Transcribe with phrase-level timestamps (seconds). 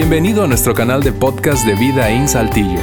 [0.00, 2.78] Bienvenido a nuestro canal de podcast de Vida en Saltillo.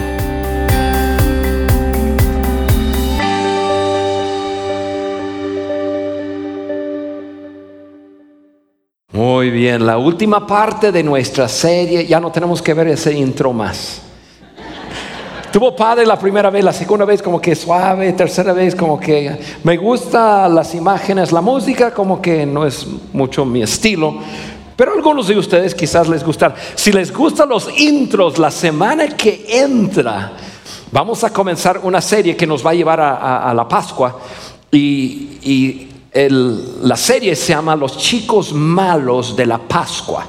[9.14, 13.54] Muy bien, la última parte de nuestra serie, ya no tenemos que ver ese intro
[13.54, 14.02] más.
[15.54, 19.40] Tuvo padre la primera vez, la segunda vez como que suave, tercera vez como que
[19.64, 24.20] me gusta las imágenes, la música como que no es mucho mi estilo,
[24.76, 26.54] pero a algunos de ustedes quizás les gustan.
[26.76, 30.34] Si les gustan los intros, la semana que entra
[30.92, 34.20] vamos a comenzar una serie que nos va a llevar a, la Pascua
[34.72, 35.90] y,
[36.82, 40.26] la serie se llama Los chicos malos de la Pascua.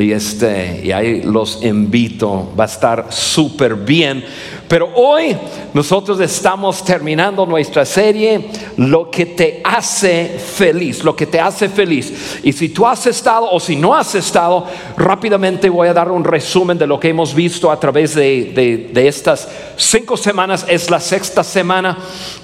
[0.00, 4.24] Y, este, y ahí los invito, va a estar súper bien.
[4.66, 5.36] Pero hoy
[5.74, 12.38] nosotros estamos terminando nuestra serie, lo que te hace feliz, lo que te hace feliz.
[12.44, 16.24] Y si tú has estado o si no has estado, rápidamente voy a dar un
[16.24, 20.64] resumen de lo que hemos visto a través de, estas cinco semanas.
[20.68, 21.98] Es la sexta semana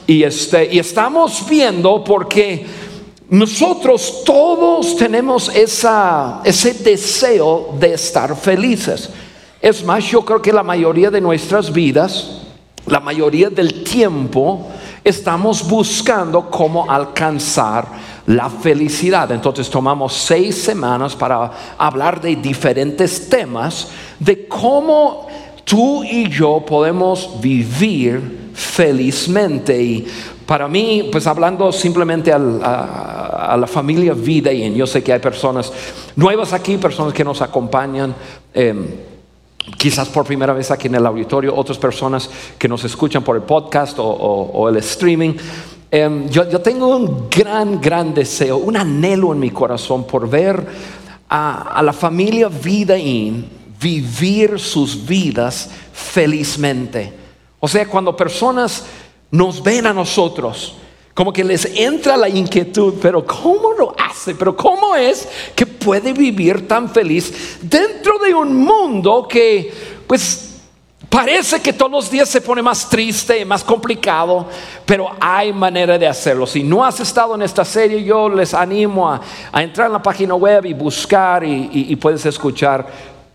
[0.06, 2.66] y, este, y estamos viendo porque
[3.28, 9.10] nosotros todos tenemos ese deseo de estar felices.
[9.60, 12.42] Es más, yo creo que la mayoría de nuestras vidas,
[12.86, 14.68] la mayoría del tiempo,
[15.02, 17.88] estamos buscando cómo alcanzar
[18.26, 19.30] la felicidad.
[19.32, 23.88] Entonces tomamos seis semanas para hablar de diferentes temas,
[24.20, 25.26] de cómo
[25.64, 29.82] tú y yo podemos vivir felizmente.
[29.82, 30.06] Y
[30.46, 35.72] para mí, pues hablando simplemente a, la familia Vida, y yo sé que hay personas
[36.14, 38.14] nuevas aquí, personas que nos acompañan.
[38.54, 38.86] Em,
[39.76, 43.42] quizás por primera vez aquí en el auditorio, otras personas que nos escuchan por el
[43.42, 45.34] podcast o, el streaming.
[45.90, 50.64] Em, yo, tengo un gran, gran deseo, un anhelo en mi corazón por ver
[51.28, 53.48] a, la familia Vidaín
[53.80, 57.12] vivir sus vidas felizmente.
[57.58, 58.84] O sea, cuando personas
[59.30, 60.76] nos ven a nosotros,
[61.14, 64.34] como que les entra la inquietud, pero ¿cómo lo hace?
[64.34, 69.72] Pero ¿cómo es que puede vivir tan feliz dentro de un mundo que
[70.06, 70.60] pues
[71.08, 74.46] parece que todos los días se pone más triste, más complicado,
[74.84, 76.46] pero hay manera de hacerlo.
[76.46, 79.20] Si no has estado en esta serie, yo les animo a,
[79.54, 82.86] entrar en la página web y buscar y puedes escuchar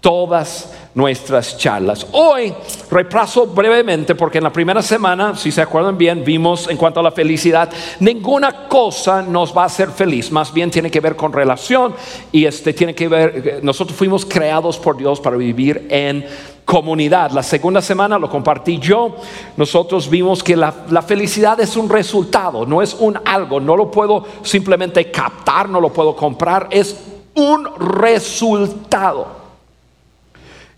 [0.02, 2.06] todas nuestras charlas.
[2.12, 2.54] Hoy
[2.90, 7.04] repaso brevemente porque en la primera semana, si se acuerdan bien, vimos en cuanto a
[7.04, 7.70] la felicidad,
[8.00, 11.94] ninguna cosa nos va a hacer feliz, más bien tiene que ver con relación
[12.32, 16.26] y este tiene que ver, nosotros fuimos creados por Dios para vivir en
[16.66, 17.32] comunidad.
[17.32, 19.16] La segunda semana lo compartí yo,
[19.58, 23.90] nosotros vimos que la, la felicidad es un resultado, no es un algo, no lo
[23.90, 26.98] puedo simplemente captar, no lo puedo comprar, es
[27.34, 27.68] un
[28.00, 29.41] resultado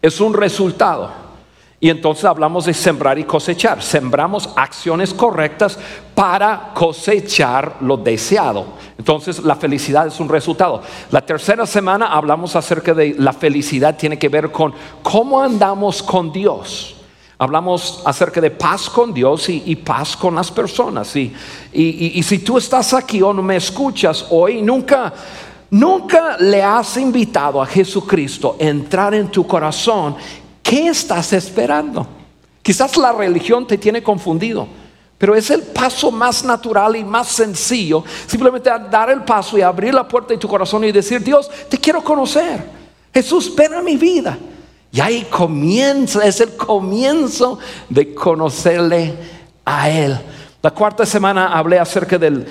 [0.04, 1.24] es un resultado.
[1.80, 3.82] Y entonces hablamos de sembrar y cosechar.
[3.82, 5.78] Sembramos acciones correctas
[6.14, 8.66] para cosechar lo deseado.
[8.98, 10.82] Entonces la felicidad es un resultado.
[11.12, 16.32] La tercera semana hablamos acerca de la felicidad tiene que ver con cómo andamos con
[16.32, 16.96] Dios.
[17.38, 21.14] Hablamos acerca de paz con Dios y, paz con las personas.
[21.18, 21.34] Y,
[21.74, 25.12] y, si tú estás aquí o no me escuchas hoy, nunca
[25.74, 30.16] Nunca le has invitado a Jesucristo a entrar en tu corazón.
[30.62, 32.06] ¿Qué estás esperando?
[32.62, 34.68] Quizás la religión te tiene confundido,
[35.18, 38.04] pero es el paso más natural y más sencillo.
[38.28, 41.80] Simplemente dar el paso y abrir la puerta de tu corazón y decir, Dios, te
[41.80, 42.64] quiero conocer.
[43.12, 44.38] Jesús, ven a mi vida.
[44.92, 47.58] Y ahí comienza, es el comienzo
[47.90, 49.16] de conocerle
[49.66, 50.20] a Él.
[50.62, 52.46] La cuarta semana hablé acerca del,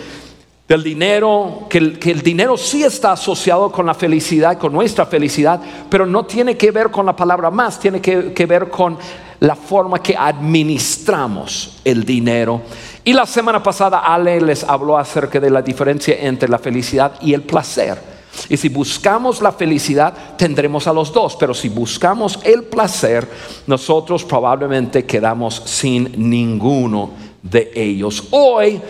[0.69, 6.07] del dinero, que el, dinero sí está asociado con la felicidad, con nuestra felicidad, pero
[6.07, 8.97] no tiene que ver con la palabra más, tiene que, ver con
[9.41, 12.63] la forma que administramos el dinero.
[13.05, 17.35] Y la semana pasada Ale les habló acerca de la diferencia entre la felicidad y
[17.35, 18.13] el placer.
[18.49, 23.29] Y si buscamos la felicidad, tendremos a los dos, pero si buscamos el placer,
[23.67, 28.25] nosotros probablemente quedamos sin ninguno de ellos.
[28.31, 28.81] Hoy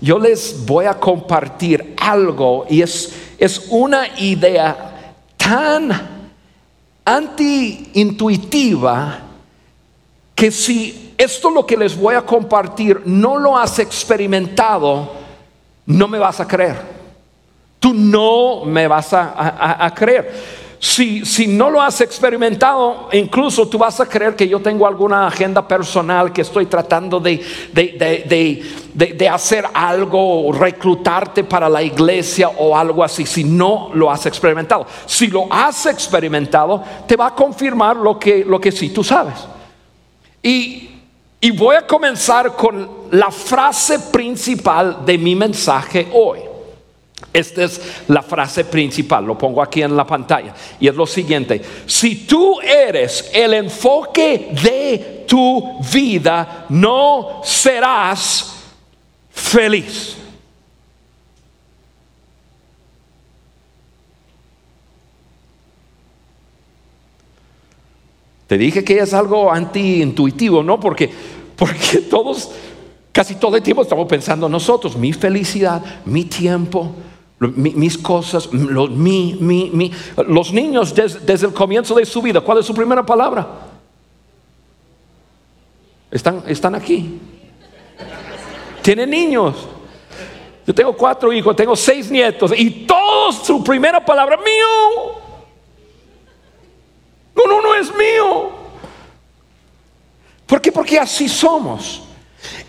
[0.00, 5.90] yo les voy a compartir algo y es, es una idea tan
[7.04, 9.20] anti-intuitiva
[10.34, 15.12] que si esto lo que les voy a compartir no lo has experimentado,
[15.86, 17.00] no me vas a creer.
[17.78, 20.61] Tú no me vas a, a creer.
[20.84, 25.66] Si, no lo has experimentado, incluso tú vas a creer que yo tengo alguna agenda
[25.66, 27.40] personal, que estoy tratando de,
[27.72, 34.26] de, de, hacer algo, reclutarte para la iglesia o algo así, si no lo has
[34.26, 34.84] experimentado.
[35.06, 39.36] Si lo has experimentado, te va a confirmar lo que, lo que sí tú sabes.
[40.42, 46.51] Y voy a comenzar con la frase principal de mi mensaje hoy.
[47.32, 50.54] Esta es la frase principal, lo pongo aquí en la pantalla.
[50.78, 58.54] Y es lo siguiente, si tú eres el enfoque de tu vida, no serás
[59.30, 60.16] feliz.
[68.46, 70.78] Te dije que es algo antiintuitivo, ¿no?
[70.78, 71.08] Porque,
[71.56, 72.50] porque todos,
[73.10, 76.94] casi todo el tiempo estamos pensando nosotros, mi felicidad, mi tiempo,
[77.48, 83.04] mis cosas, los, los niños desde el comienzo de su vida, ¿cuál es su primera
[83.04, 83.46] palabra?
[86.10, 87.18] Están, están aquí.
[88.82, 89.54] Tienen niños.
[90.66, 95.20] Yo tengo cuatro hijos, tengo seis nietos y todos su primera palabra, mío.
[97.34, 98.50] No, no, no es mío.
[100.46, 100.70] ¿Por qué?
[100.70, 102.02] Porque así somos.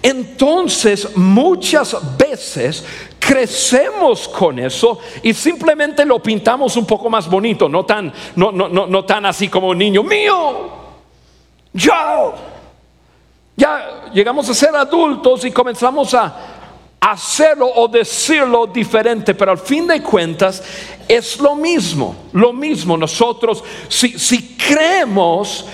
[0.02, 2.84] Entonces muchas veces
[3.25, 8.68] crecemos con eso y simplemente lo pintamos un poco más bonito, no tan, no, no,
[8.68, 10.70] no, tan así como un niño mío,
[11.72, 12.34] yo.
[13.56, 16.36] Ya llegamos a ser adultos y comenzamos a
[17.00, 20.64] hacerlo o decirlo diferente, pero al fin de cuentas
[21.08, 22.98] es lo mismo, lo mismo.
[22.98, 25.66] Nosotros, si, si creemos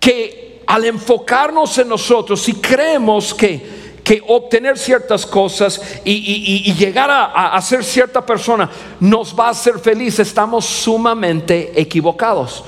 [0.00, 3.77] que al enfocarnos en nosotros, si creemos que
[4.08, 8.70] que obtener ciertas cosas y, llegar a, ser cierta persona
[9.00, 12.64] nos va a hacer feliz, estamos sumamente equivocados.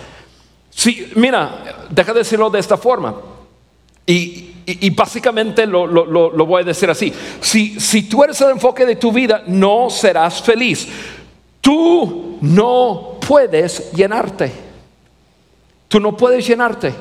[0.68, 3.22] Sí, mira, deja de decirlo de esta forma.
[4.04, 5.86] Y, básicamente lo,
[6.44, 7.10] voy a decir así.
[7.40, 10.88] Si, si tú eres el enfoque de tu vida, no serás feliz.
[11.62, 14.52] Tú no puedes llenarte.
[15.88, 16.92] Tú no puedes llenarte.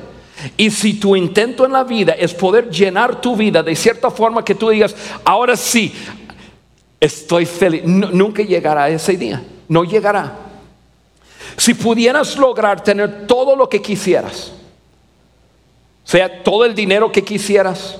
[0.56, 4.44] Y si tu intento en la vida es poder llenar tu vida de cierta forma
[4.44, 4.94] que tú digas,
[5.24, 5.92] ahora sí,
[6.98, 10.36] estoy feliz, nunca llegará ese día, no llegará.
[11.56, 14.52] Si pudieras lograr tener todo lo que quisieras,
[16.04, 17.98] sea todo el dinero que quisieras,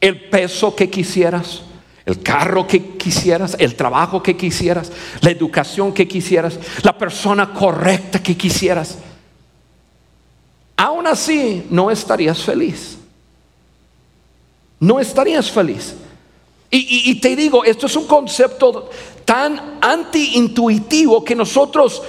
[0.00, 1.62] el peso que quisieras,
[2.06, 4.90] el carro que quisieras, el trabajo que quisieras,
[5.20, 8.98] la educación que quisieras, la persona correcta que quisieras,
[10.80, 12.96] aún así no estarías feliz.
[14.78, 15.94] No estarías feliz.
[16.70, 18.88] Y, te digo, esto es un concepto
[19.26, 22.00] tan anti-intuitivo que nosotros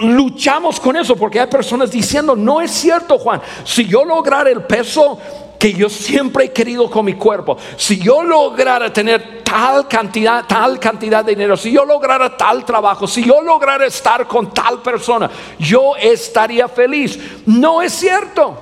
[0.00, 4.64] luchamos con eso, porque hay personas diciendo, no es cierto Juan, si yo lograr el
[4.64, 5.18] peso
[5.62, 10.80] que yo siempre he querido con mi cuerpo, si yo lograra tener tal cantidad, tal
[10.80, 15.30] cantidad de dinero, si yo lograra tal trabajo, si yo lograra estar con tal persona,
[15.60, 17.16] yo estaría feliz.
[17.46, 18.56] No es cierto.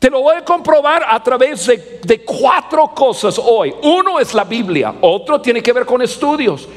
[0.00, 3.72] Te lo voy a comprobar a través de, cuatro cosas hoy.
[3.84, 6.68] Uno es la Biblia, otro tiene que ver con estudios.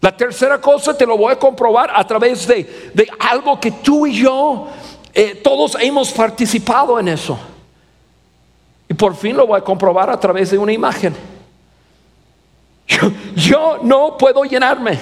[0.00, 4.22] La tercera cosa te lo voy a comprobar a través de, algo que tú y
[4.22, 4.68] yo
[5.12, 7.36] eh, todos hemos participado en eso.
[8.88, 11.14] Y por fin lo voy a comprobar a través de una imagen.
[13.36, 14.98] Yo, no puedo llenarme.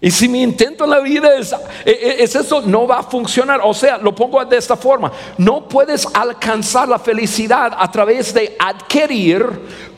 [0.00, 1.52] Y si mi intento en la vida es,
[1.84, 3.60] e, e, es, eso, no va a funcionar.
[3.64, 5.10] O sea, lo pongo de esta forma.
[5.36, 9.44] No puedes alcanzar la felicidad a través de adquirir,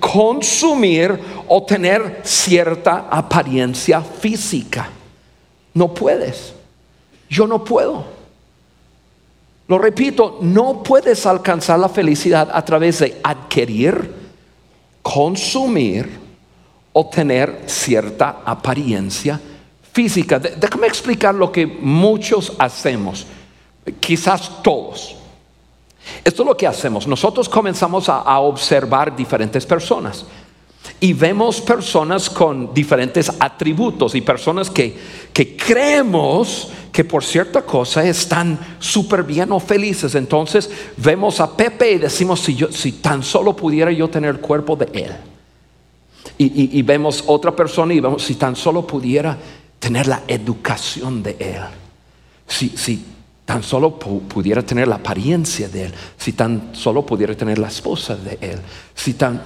[0.01, 4.89] consumir o tener cierta apariencia física.
[5.75, 6.55] No puedes.
[7.29, 8.20] Yo no puedo.
[9.71, 14.13] Lo repito, no puedes alcanzar la felicidad a través de adquirir,
[15.01, 16.11] consumir
[16.93, 19.41] o tener cierta apariencia
[19.93, 20.41] física.
[20.41, 23.29] Déjame explicar lo que muchos hacemos,
[24.01, 25.15] quizás todos.
[26.25, 27.07] Esto es lo que hacemos.
[27.07, 30.27] Nosotros comenzamos a, observar diferentes personas
[30.99, 34.99] y vemos personas con diferentes atributos y personas que,
[35.33, 40.15] que creemos que por cierta cosa están súper bien o felices.
[40.15, 44.41] Entonces vemos a Pepe y decimos, si, yo, si tan solo pudiera yo tener el
[44.43, 45.17] cuerpo de él.
[46.37, 49.39] Y, vemos otra persona y vemos, si tan solo pudiera
[49.79, 51.63] tener la educación de él.
[52.47, 53.03] Si, si
[53.47, 55.95] tan solo pudiera tener la apariencia de él.
[56.19, 58.59] Si tan solo pudiera tener la esposa de él.
[58.95, 59.43] Si tan...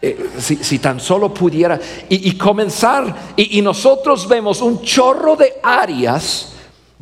[0.00, 6.50] eh, si, tan solo pudiera, y, comenzar, y, y nosotros vemos un chorro de áreas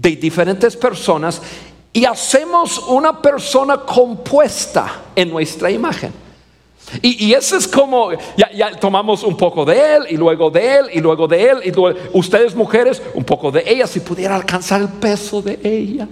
[0.00, 1.42] de diferentes personas
[1.92, 6.12] y hacemos una persona compuesta en nuestra imagen.
[7.02, 10.86] Y, y eso es como, ya, tomamos un poco de él y luego de él
[10.92, 11.72] y luego de él y
[12.16, 16.08] ustedes mujeres un poco de ella si pudiera alcanzar el peso de ella.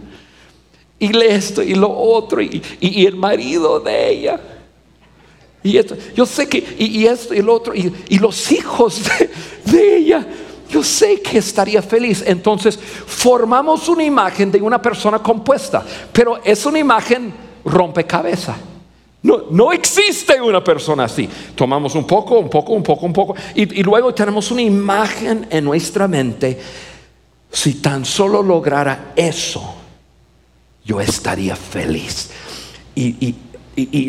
[1.00, 4.40] Y esto y lo otro y, y, el marido de ella.
[5.62, 9.02] Y esto, yo sé que, y, esto y lo otro, y, los hijos
[9.64, 10.26] de ella
[10.68, 12.22] yo sé que estaría feliz.
[12.26, 17.32] Entonces formamos una imagen de una persona compuesta, pero es una imagen
[17.64, 18.56] rompecabezas.
[19.22, 21.28] No, no existe una persona así.
[21.54, 25.64] Tomamos un poco, un poco, un poco, un poco, y, luego tenemos una imagen en
[25.64, 26.58] nuestra mente.
[27.50, 29.74] Si tan solo lograra eso,
[30.84, 32.30] yo estaría feliz.
[32.94, 33.34] Y,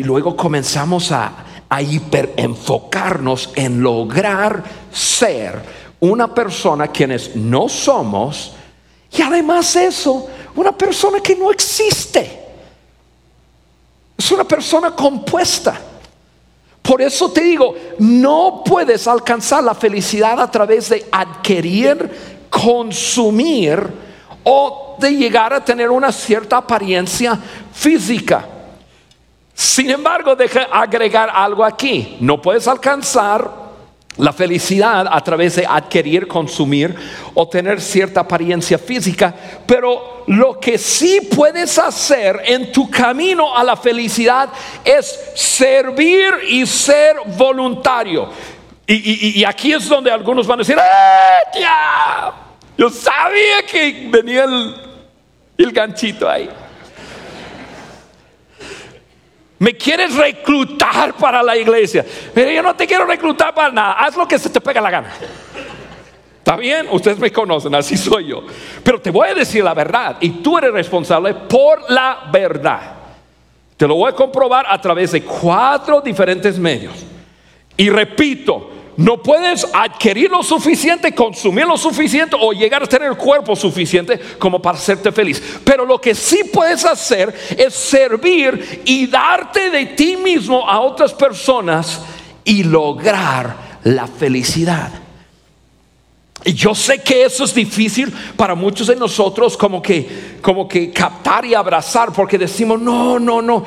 [0.04, 4.62] luego comenzamos a, a hiperenfocarnos en lograr
[4.92, 8.52] ser una persona quienes no somos
[9.12, 12.38] y además eso, una persona que no existe.
[14.16, 15.78] Es una persona compuesta.
[16.82, 23.86] Por eso te digo, no puedes alcanzar la felicidad a través de adquirir, consumir
[24.44, 27.38] o de llegar a tener una cierta apariencia
[27.72, 28.46] física.
[29.54, 32.16] Sin embargo, deja agregar algo aquí.
[32.20, 33.59] No puedes alcanzar
[34.20, 36.94] la felicidad a través de adquirir, consumir
[37.34, 39.34] o tener cierta apariencia física,
[39.66, 44.50] pero lo que sí puedes hacer en tu camino a la felicidad
[44.84, 48.28] es servir y ser voluntario.
[48.86, 52.32] Y, aquí es donde algunos van a decir, ¡Eh, ya!
[52.76, 54.74] Yo sabía que venía el,
[55.56, 56.50] el ganchito ahí.
[59.60, 62.04] Me quieres reclutar para la iglesia.
[62.32, 63.92] Pero yo no te quiero reclutar para nada.
[63.92, 65.12] Haz lo que se te pega la gana.
[66.38, 66.86] ¿Está bien?
[66.90, 68.42] Ustedes me conocen, así soy yo.
[68.82, 70.16] Pero te voy a decir la verdad.
[70.20, 72.80] Y tú eres responsable por la verdad.
[73.76, 77.04] Te lo voy a comprobar a través de cuatro diferentes medios.
[77.76, 83.16] Y repito, no puedes adquirir lo suficiente, consumir lo suficiente o llegar a tener el
[83.16, 85.42] cuerpo suficiente como para hacerte feliz.
[85.64, 91.14] Pero lo que sí puedes hacer es servir y darte de ti mismo a otras
[91.14, 92.02] personas
[92.44, 94.90] y lograr la felicidad.
[96.44, 100.90] Y yo sé que eso es difícil para muchos de nosotros como que como que
[100.90, 103.64] captar y abrazar porque decimos, "No, no, no."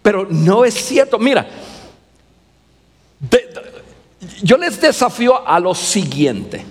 [0.00, 1.18] Pero no es cierto.
[1.18, 1.46] Mira,
[4.42, 6.64] yo les desafío a lo siguiente,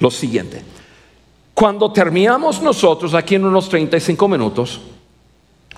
[0.00, 0.62] lo siguiente.
[1.54, 4.80] Cuando terminamos nosotros aquí en unos 35 minutos,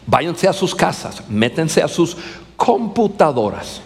[0.06, 2.16] váyanse a sus casas, métense a sus
[2.56, 3.80] computadoras.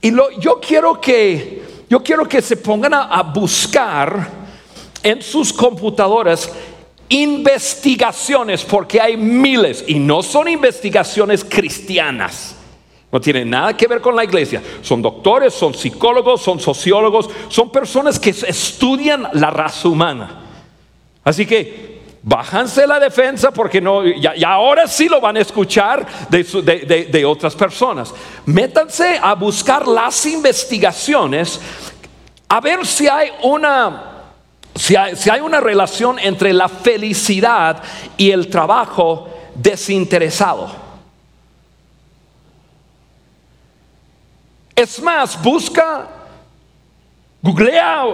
[0.00, 4.28] Y lo, yo quiero que yo quiero que se pongan a buscar
[5.02, 6.50] en sus computadoras
[7.08, 12.56] investigaciones, porque hay miles y no son investigaciones cristianas.
[13.14, 14.60] No tiene nada que ver con la iglesia.
[14.82, 20.40] Son doctores, son psicólogos, son sociólogos, son personas que estudian la raza humana.
[21.22, 27.24] Así que bájanse la defensa porque no, ya, ahora sí lo van a escuchar de,
[27.24, 28.12] otras personas.
[28.46, 31.60] Métanse a buscar las investigaciones
[32.48, 34.10] a ver si hay una
[34.74, 37.80] si hay, una relación entre la felicidad
[38.16, 40.83] y el trabajo desinteresado.
[44.74, 46.08] Es más, busca,
[47.42, 48.04] googlea,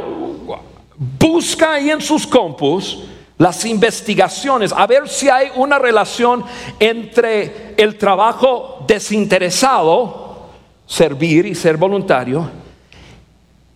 [1.18, 2.98] busca ahí en sus compus
[3.38, 6.44] las investigaciones, a ver si hay una relación
[6.78, 10.50] entre el trabajo desinteresado,
[10.86, 12.50] servir y ser voluntario,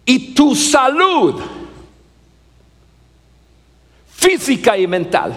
[0.05, 1.41] y tu salud
[4.07, 5.35] física y mental.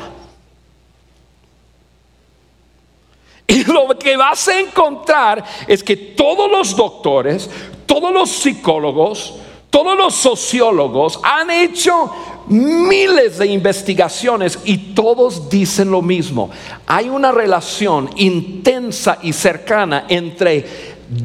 [3.57, 7.49] Y lo que vas a encontrar es que todos los doctores,
[7.85, 9.35] todos los psicólogos,
[9.69, 12.11] todos los sociólogos han hecho
[12.47, 16.49] miles de investigaciones y todos dicen lo mismo.
[16.85, 20.65] Hay una relación intensa y cercana entre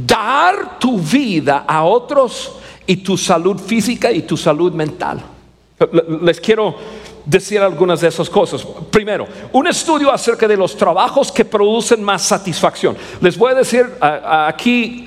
[0.07, 2.53] dar tu vida a otros
[2.87, 5.23] y tu salud física y tu salud mental.
[6.21, 6.77] Les quiero
[7.25, 8.65] decir algunas de esas cosas.
[8.91, 12.97] Primero, un estudio acerca de los trabajos que producen más satisfacción.
[13.21, 15.07] Les voy a decir aquí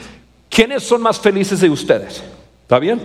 [0.49, 2.23] quiénes son más felices de ustedes.
[2.63, 3.01] ¿Está bien?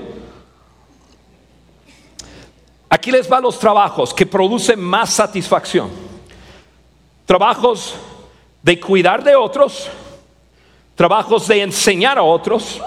[2.88, 5.90] Aquí les va los trabajos que producen más satisfacción.
[7.24, 7.94] Trabajos
[8.62, 9.88] de cuidar de otros,
[10.96, 12.80] trabajos de enseñar a otros,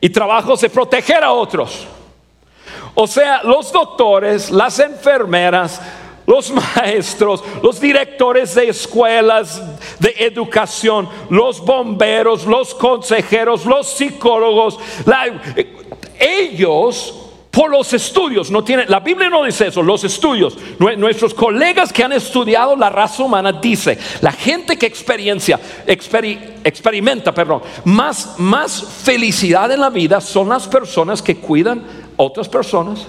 [0.00, 1.86] y trabajos de proteger a otros.
[2.98, 5.80] O sea, los doctores, las enfermeras,
[6.26, 9.62] los maestros, los directores de escuelas
[10.00, 14.78] de educación, los bomberos, los consejeros, los psicólogos,
[16.18, 20.58] ellos por los estudios, no tiene, la Biblia no dice eso, los estudios,
[20.98, 27.62] nuestros colegas que han estudiado la raza humana dice, la gente que experiencia, experimenta, perdón,
[27.84, 33.06] más, más felicidad en la vida son las personas que cuidan otras personas,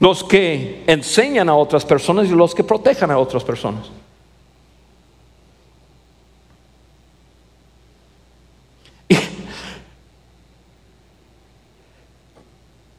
[0.00, 3.90] los que enseñan a otras personas y los que protejan a otras personas.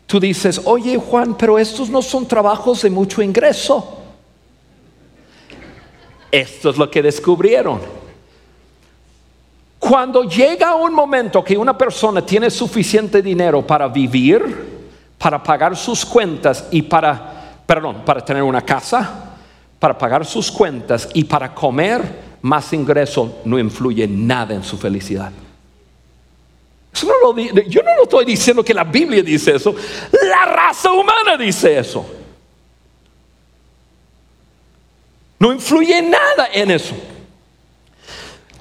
[0.10, 4.00] Tú dices, oye Juan, pero estos no son trabajos de mucho ingreso.
[6.32, 7.99] Esto es lo que descubrieron.
[9.90, 14.68] Cuando llega un momento que una persona tiene suficiente dinero para vivir,
[15.18, 19.36] para pagar sus cuentas y para, perdón, para tener una casa,
[19.80, 25.32] para pagar sus cuentas y para comer, más ingreso no influye nada en su felicidad
[27.68, 29.76] yo no lo estoy diciendo que la Biblia dice eso,
[30.12, 32.06] la raza humana dice eso.
[35.38, 36.96] No influye nada en eso.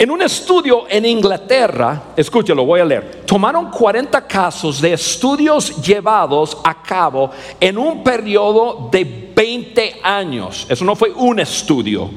[0.00, 6.56] En un estudio en Inglaterra, escúchalo, voy a leer, tomaron 40 casos de estudios llevados
[6.62, 10.66] a cabo en un periodo de 20 años.
[10.68, 12.10] Eso no fue un estudio,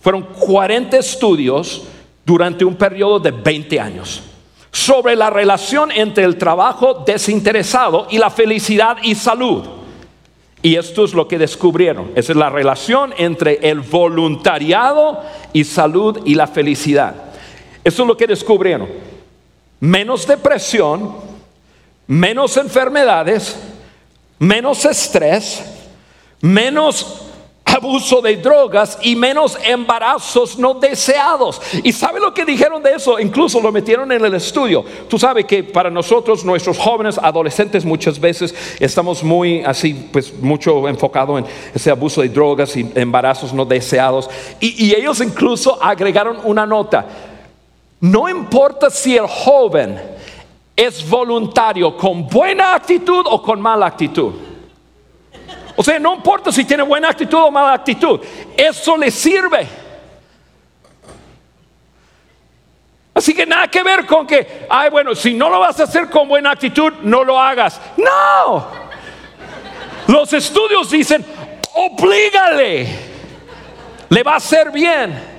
[0.00, 1.82] fueron 40 estudios
[2.24, 4.22] durante un periodo de 20 años
[4.72, 9.83] sobre la relación entre el trabajo desinteresado y la felicidad y salud.
[10.64, 12.12] Y esto es lo que descubrieron.
[12.14, 17.14] Esa es la relación entre el voluntariado y salud y la felicidad.
[17.84, 18.88] Eso es lo que descubrieron.
[19.80, 21.16] Menos depresión,
[22.06, 23.60] menos enfermedades,
[24.38, 25.62] menos estrés,
[26.40, 27.26] menos
[27.64, 31.60] abuso de drogas y menos embarazos no deseados.
[31.82, 33.18] ¿Y sabe lo que dijeron de eso?
[33.18, 34.84] Incluso lo metieron en el estudio.
[35.08, 40.88] Tú sabes que para nosotros, nuestros jóvenes, adolescentes, muchas veces estamos muy así, pues mucho
[40.88, 44.28] enfocado en ese abuso de drogas y embarazos no deseados.
[44.60, 47.06] Y, y ellos incluso agregaron una nota.
[48.00, 49.98] No importa si el joven
[50.76, 54.34] es voluntario con buena actitud o con mala actitud.
[55.76, 58.20] O sea, no importa si tiene buena actitud o mala actitud,
[58.56, 59.66] eso le sirve.
[63.14, 66.10] Así que nada que ver con que, ay, bueno, si no lo vas a hacer
[66.10, 67.80] con buena actitud, no lo hagas.
[67.96, 68.66] No.
[70.08, 71.24] Los estudios dicen,
[71.74, 72.86] oblígale.
[74.08, 75.33] Le va a hacer bien.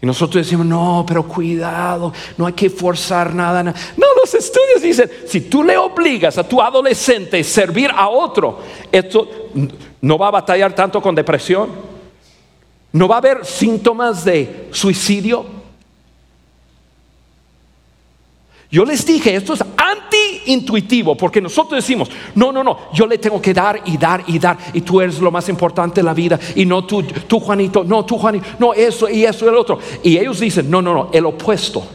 [0.00, 3.62] Y nosotros decimos, no, pero cuidado, no hay que forzar nada.
[3.62, 3.72] No,
[4.20, 8.60] los estudios dicen, si tú le obligas a tu adolescente a servir a otro,
[8.92, 9.50] esto
[10.00, 11.70] no va a batallar tanto con depresión,
[12.92, 15.56] no va a haber síntomas de suicidio,
[18.70, 19.64] Yo les dije, esto es
[20.46, 24.38] anti-intuitivo, porque nosotros decimos, no, no, no, yo le tengo que dar y dar y
[24.38, 27.84] dar, y tú eres lo más importante de la vida, y no tú, tú Juanito,
[27.84, 29.78] no tú Juanito, no eso y eso y el otro.
[30.02, 31.86] Y ellos dicen, no, no, no, el opuesto.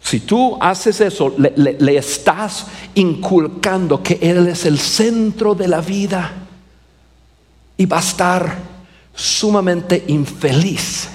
[0.00, 5.80] Si tú haces eso, le, le estás inculcando que Él es el centro de la
[5.80, 6.30] vida
[7.78, 8.58] y va a estar
[9.14, 11.13] sumamente infeliz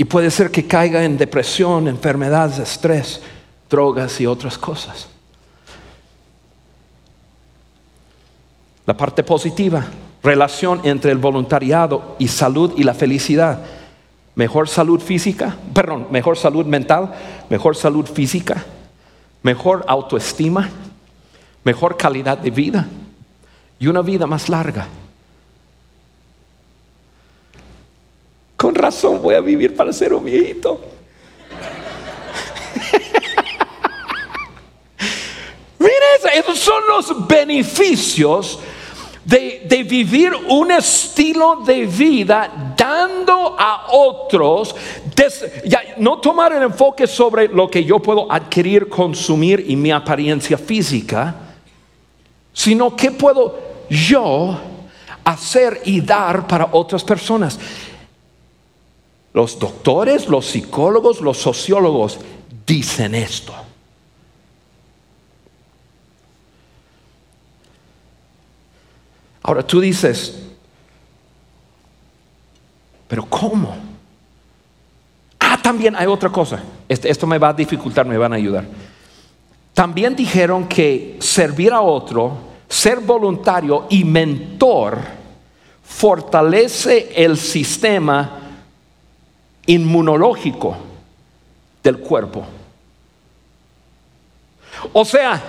[0.00, 3.20] Y puede ser que caiga en depresión, enfermedades, estrés,
[3.68, 5.10] drogas y otras cosas.
[8.86, 9.84] La parte positiva,
[10.22, 13.62] relación entre el voluntariado y salud y la felicidad.
[14.36, 17.12] Mejor salud física, perdón, mejor salud mental,
[17.50, 18.64] mejor salud física,
[19.42, 20.70] mejor autoestima,
[21.62, 22.88] mejor calidad de vida
[23.78, 24.88] y una vida más larga.
[28.60, 30.78] Con razón voy a vivir para ser un viejito.
[35.78, 38.58] Mira, esos son los beneficios
[39.24, 44.76] de, vivir un estilo de vida dando a otros,
[45.96, 51.34] no tomar el enfoque sobre lo que yo puedo adquirir, consumir y mi apariencia física,
[52.52, 54.60] sino que puedo yo
[55.24, 57.58] hacer y dar para otras personas.
[59.32, 62.18] Los doctores, los psicólogos, los sociólogos
[62.66, 63.54] dicen esto.
[69.42, 70.38] Ahora tú dices,
[73.08, 73.74] pero ¿cómo?
[75.38, 76.62] Ah, también hay otra cosa.
[76.88, 78.64] Este, esto me va a dificultar, me van a ayudar.
[79.74, 82.36] También dijeron que servir a otro,
[82.68, 84.98] ser voluntario y mentor
[85.82, 88.39] fortalece el sistema
[89.70, 90.76] inmunológico
[91.82, 92.44] del cuerpo.
[94.92, 95.40] O sea,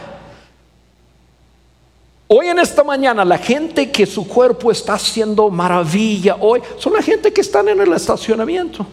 [2.27, 7.01] hoy en esta mañana la gente que su cuerpo está haciendo maravilla hoy son la
[7.01, 8.85] gente que están en el estacionamiento,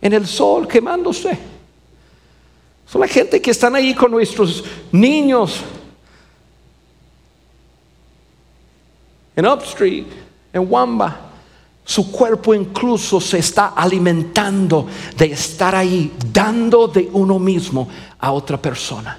[0.00, 1.38] en el sol quemándose.
[2.86, 5.60] Son la gente que están ahí con nuestros niños
[9.34, 10.06] en Upstreet,
[10.54, 11.25] en Wamba.
[11.88, 18.60] Su cuerpo incluso se está alimentando de estar ahí, dando de uno mismo a otra
[18.60, 19.16] persona.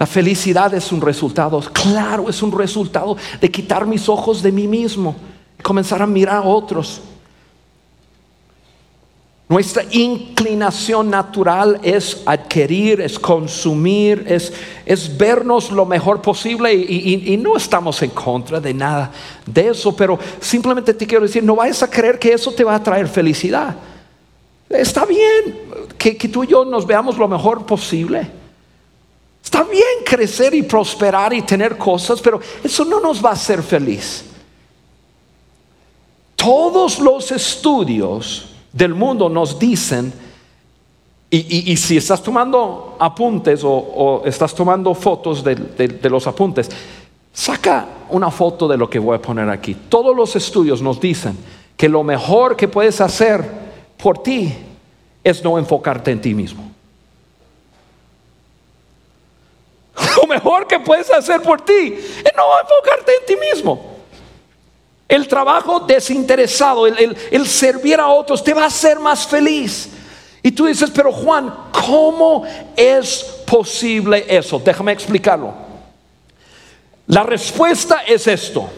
[0.00, 4.66] La felicidad es un resultado, claro, es un resultado de quitar mis ojos de mí
[4.66, 5.14] mismo
[5.56, 7.00] y comenzar a mirar a otros.
[9.48, 14.52] Nuestra inclinación natural es adquirir, es consumir, es,
[14.86, 19.10] es vernos lo mejor posible y, no estamos en contra de nada
[19.44, 22.76] de eso, pero simplemente te quiero decir, no vayas a creer que eso te va
[22.76, 23.76] a traer felicidad.
[24.70, 25.58] Está bien
[25.98, 28.30] que, que tú y yo nos veamos lo mejor posible.
[29.44, 33.62] Está bien crecer y prosperar y tener cosas, pero eso no nos va a hacer
[33.62, 34.24] feliz.
[36.36, 40.12] Todos los estudios del mundo nos dicen,
[41.34, 46.68] y, si estás tomando apuntes o, estás tomando fotos de, los apuntes,
[47.32, 49.74] saca una foto de lo que voy a poner aquí.
[49.88, 51.38] Todos los estudios nos dicen
[51.74, 53.42] que lo mejor que puedes hacer
[53.96, 54.54] por ti
[55.24, 56.70] es no enfocarte en ti mismo.
[60.16, 63.91] Lo mejor que puedes hacer por ti es no enfocarte en ti mismo.
[65.12, 69.90] El trabajo desinteresado, el, servir a otros, te va a hacer más feliz.
[70.42, 72.44] Y tú dices, pero Juan, ¿cómo
[72.74, 74.58] es posible eso?
[74.58, 75.52] Déjame explicarlo.
[77.08, 78.70] La respuesta es esto.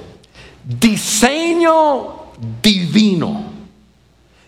[0.64, 3.44] Diseño divino.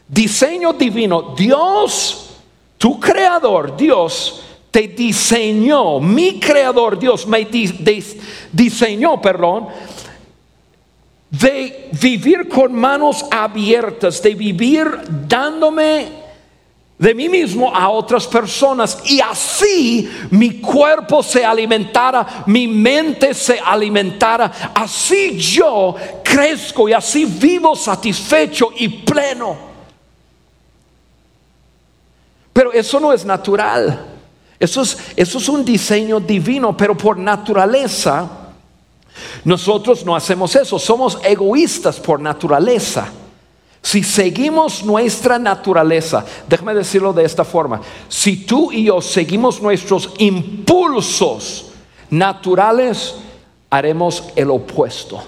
[0.08, 1.36] Diseño divino.
[1.38, 2.30] Dios,
[2.78, 6.00] tu creador, Dios, te diseñó.
[6.00, 7.46] Mi creador, Dios, me
[8.52, 9.68] diseñó, perdón
[11.30, 14.86] de vivir con manos abiertas, de vivir
[15.26, 16.26] dándome
[16.98, 23.58] de mí mismo a otras personas y así mi cuerpo se alimentara, mi mente se
[23.58, 29.56] alimentara, así yo crezco y así vivo satisfecho y pleno.
[32.52, 34.06] Pero eso no es natural,
[34.58, 38.45] eso es, eso es un diseño divino, pero por naturaleza
[39.44, 43.08] nosotros no hacemos eso, somos egoístas por naturaleza.
[43.82, 50.10] Si seguimos nuestra naturaleza, déjame decirlo de esta forma, si tú y yo seguimos nuestros
[50.18, 51.66] impulsos
[52.10, 53.14] naturales,
[53.70, 55.22] haremos el opuesto.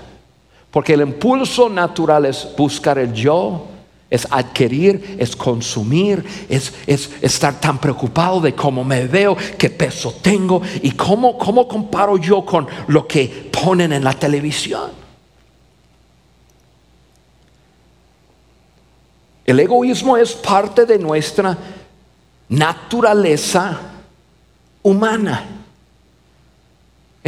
[0.71, 3.67] Porque el impulso natural es buscar el yo,
[4.11, 6.73] es adquirir, es consumir, es,
[7.21, 12.45] estar tan preocupado de cómo me veo, qué peso tengo y cómo, cómo comparo yo
[12.45, 14.93] con lo que ponen en la televisión.
[19.45, 21.57] El egoísmo es parte de nuestra
[22.49, 23.79] naturaleza
[24.83, 25.58] humana.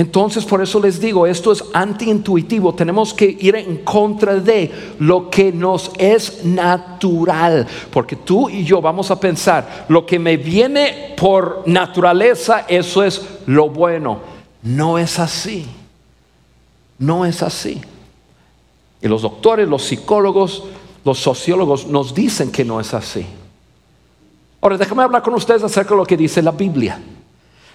[0.01, 2.75] Entonces, por eso les digo, esto es antiintuitivo.
[2.75, 7.67] Tenemos que ir en contra de lo que nos es natural.
[7.93, 13.41] Porque tú y yo vamos a pensar, lo que me viene por naturaleza, eso es
[13.45, 14.21] lo bueno.
[14.63, 15.67] No es así.
[16.99, 17.79] No es así.
[19.03, 20.65] Y los doctores, los psicólogos,
[21.05, 23.27] los sociólogos nos dicen que no es así.
[24.63, 26.99] Ahora, déjame hablar con ustedes acerca de lo que dice la Biblia.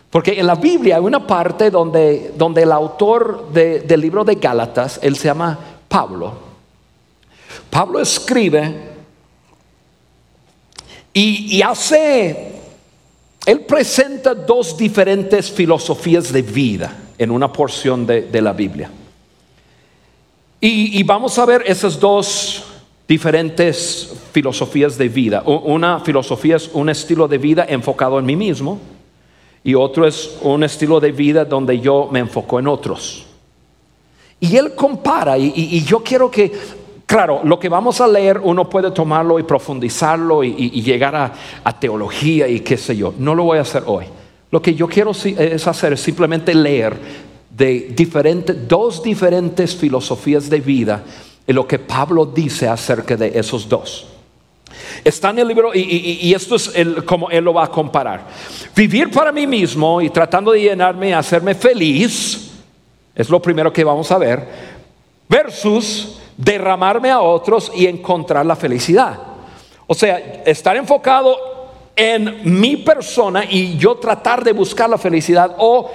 [0.10, 5.00] Porque en la Biblia hay una parte donde, donde el autor del libro de Gálatas,
[5.02, 6.34] él se llama Pablo.
[7.70, 8.96] Pablo escribe
[11.14, 12.52] y, hace,
[13.46, 18.90] él presenta dos diferentes filosofías de vida en una porción de, la Biblia.
[20.60, 22.64] Y vamos a ver esas dos
[23.08, 25.44] diferentes filosofías de vida.
[25.44, 28.80] Una filosofía es un estilo de vida enfocado en mí mismo
[29.66, 33.26] y otro es un estilo de vida donde yo me enfoco en otros.
[34.40, 36.52] Y él compara, y, yo quiero que,
[37.08, 42.48] claro, lo que vamos a leer uno puede tomarlo y profundizarlo y, llegar a, teología
[42.48, 43.16] y qué sé yo.
[43.18, 44.06] No lo voy a hacer hoy.
[44.52, 46.96] Lo que yo quiero es hacer es simplemente leer
[47.50, 51.04] de diferentes, dos diferentes filosofías de vida
[51.48, 54.15] y lo que Pablo dice acerca de esos dos.
[55.04, 56.72] Está en el libro y, esto es
[57.06, 58.28] como él lo va a comparar.
[58.76, 62.52] Vivir para mí mismo y tratando de llenarme y hacerme feliz
[63.16, 64.76] es lo primero que vamos a ver.
[65.28, 69.18] Versus derramarme a otros y encontrar la felicidad.
[69.88, 71.38] O sea, estar enfocado
[71.96, 75.92] en mi persona y yo tratar de buscar la felicidad o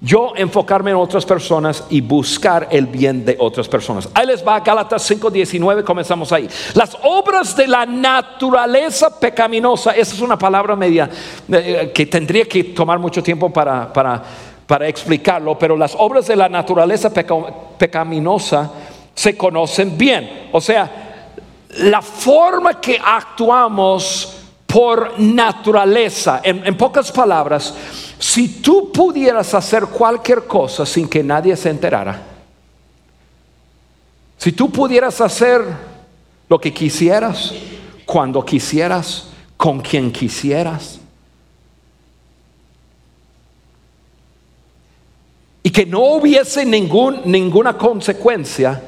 [0.00, 4.08] yo enfocarme en otras personas y buscar el bien de otras personas.
[4.12, 6.48] Ahí les va Gálatas 5:19, comenzamos ahí.
[6.74, 11.08] Las obras de la naturaleza pecaminosa, esa es una palabra media
[11.50, 14.22] eh, que tendría que tomar mucho tiempo para, para,
[14.66, 17.10] para explicarlo, pero las obras de la naturaleza
[17.78, 18.70] pecaminosa
[19.14, 20.48] se conocen bien.
[20.52, 20.90] O sea,
[21.78, 24.43] la forma que actuamos
[24.74, 27.72] por naturaleza, en, pocas palabras,
[28.18, 32.20] si tú pudieras hacer cualquier cosa sin que nadie se enterara,
[34.36, 35.62] si tú pudieras hacer
[36.48, 37.54] lo que quisieras,
[38.04, 40.98] cuando quisieras, con quien quisieras,
[45.62, 48.82] y que no hubiese ninguna consecuencia,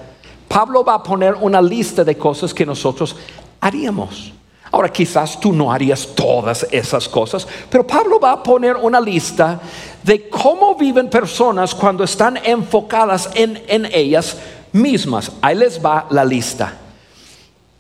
[0.49, 3.14] Pablo va a poner una lista de cosas que nosotros
[3.61, 4.33] haríamos.
[4.77, 9.59] Ahora quizás tú no harías todas esas cosas, pero Pablo va a poner una lista
[10.03, 14.37] de cómo viven personas cuando están enfocadas en, en ellas
[14.73, 15.33] mismas.
[15.41, 16.75] Ahí les va la lista.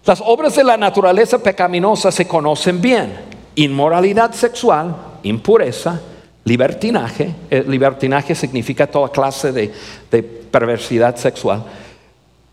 [0.06, 3.14] Las obras de la naturaleza pecaminosa se conocen bien.
[3.56, 6.00] Inmoralidad sexual, impureza,
[6.44, 7.34] libertinaje.
[7.50, 9.70] Eh, libertinaje significa toda clase de,
[10.10, 11.62] de perversidad sexual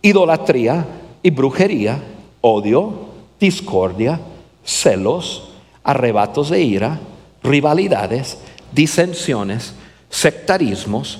[0.03, 0.85] idolatría
[1.23, 1.97] y brujería,
[2.41, 2.93] odio,
[3.39, 4.19] discordia,
[4.63, 5.49] celos,
[5.83, 6.99] arrebatos de ira,
[7.43, 8.37] rivalidades,
[8.71, 9.73] disensiones,
[10.09, 11.19] sectarismos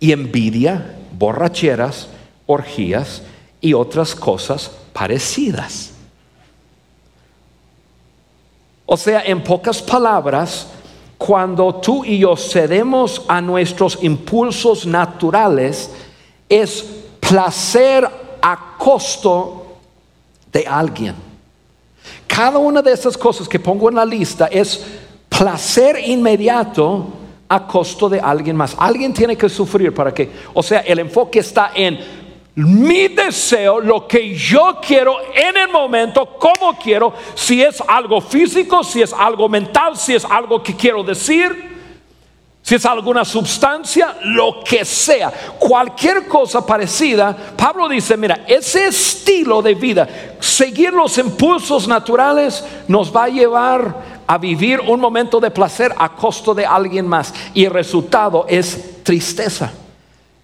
[0.00, 2.08] y envidia, borracheras,
[2.46, 3.22] orgías
[3.60, 5.92] y otras cosas parecidas.
[8.86, 10.68] O sea, en pocas palabras,
[11.16, 15.90] cuando tú y yo cedemos a nuestros impulsos naturales,
[16.48, 16.84] es
[17.18, 18.08] placer
[18.42, 19.78] a costo
[20.52, 21.33] de alguien.
[22.26, 24.84] Cada una de esas cosas que pongo en la lista es
[25.28, 27.06] placer inmediato
[27.48, 28.74] a costo de alguien más.
[28.78, 31.98] Alguien tiene que sufrir para que, o sea, el enfoque está en
[32.56, 38.84] mi deseo, lo que yo quiero en el momento, como quiero, si es algo físico,
[38.84, 41.73] si es algo mental, si es algo que quiero decir
[42.64, 49.60] si es alguna sustancia, lo que sea, cualquier cosa parecida, Pablo dice, mira, ese estilo
[49.60, 50.08] de vida,
[50.40, 56.08] seguir los impulsos naturales, nos va a llevar a vivir un momento de placer a
[56.16, 57.34] costo de alguien más.
[57.52, 59.70] Y el resultado es tristeza.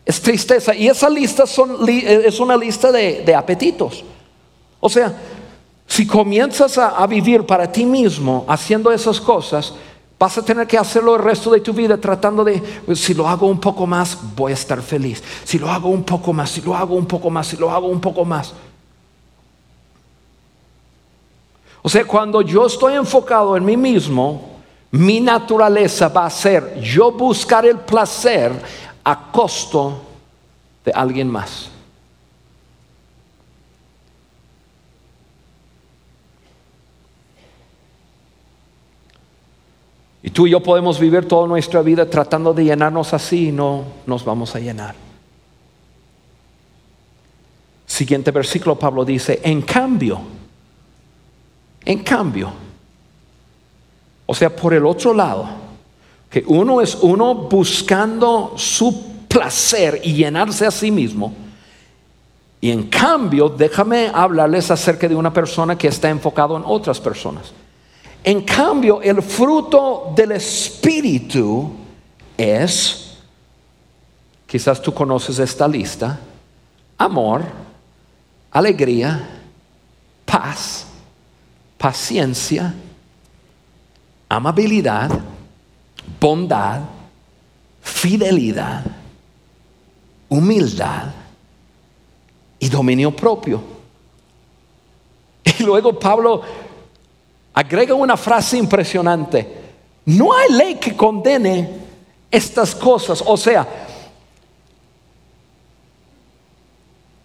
[0.05, 0.75] Es tristeza.
[0.75, 4.05] Y esa lista es una lista de, apetitos.
[4.79, 5.19] O sea,
[5.87, 9.73] si comienzas a vivir para ti mismo haciendo esas cosas,
[10.21, 12.63] Vas a tener que hacerlo el resto de tu vida tratando de,
[12.95, 15.23] si lo hago un poco más, voy a estar feliz.
[15.45, 17.87] Si lo hago un poco más, si lo hago un poco más, si lo hago
[17.87, 18.53] un poco más.
[21.81, 27.13] O sea, cuando yo estoy enfocado en mí mismo, mi naturaleza va a ser yo
[27.13, 28.53] buscar el placer
[29.03, 30.03] a costo
[30.85, 31.71] de alguien más.
[40.23, 43.85] Y tú y yo podemos vivir toda nuestra vida tratando de llenarnos así y no
[44.07, 44.95] nos vamos a llenar.
[47.87, 50.21] Siguiente versículo, Pablo dice, en cambio,
[51.85, 52.53] en cambio,
[54.27, 55.49] o sea, por el otro lado,
[56.31, 61.35] que uno es uno buscando su placer y llenarse a sí mismo,
[62.61, 67.53] y en cambio, déjame hablarles acerca de una persona que está enfocado en otras personas.
[68.23, 71.73] En cambio, el fruto del Espíritu
[72.37, 73.17] es,
[74.47, 76.21] quizás tú conoces esta lista,
[76.99, 77.43] amor,
[78.51, 79.27] alegría,
[80.27, 80.87] paz,
[81.79, 82.75] paciencia,
[84.29, 85.11] amabilidad,
[86.21, 86.83] bondad,
[87.81, 88.85] fidelidad,
[90.29, 91.13] humildad
[92.59, 93.63] y dominio propio.
[95.59, 96.43] Y luego Pablo
[97.55, 99.47] agrega una frase impresionante.
[100.05, 101.69] No hay ley que condene
[102.31, 103.23] estas cosas.
[103.27, 103.67] O sea,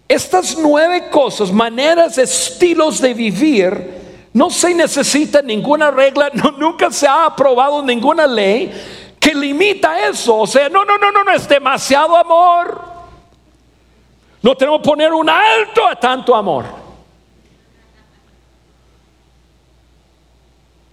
[0.08, 7.26] estas nueve cosas, maneras, estilos de vivir, no se necesita ninguna regla, nunca se ha
[7.26, 8.72] aprobado ninguna ley
[9.20, 10.38] que limita eso.
[10.38, 12.82] O sea, no, no, no, no, no es demasiado amor.
[14.42, 16.85] No tenemos que poner un alto a tanto amor.